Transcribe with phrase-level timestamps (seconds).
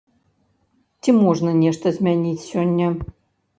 [1.01, 2.91] Ці можна нешта змяніць сёння?